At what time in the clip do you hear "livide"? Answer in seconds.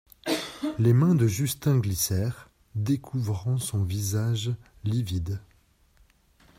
4.83-5.39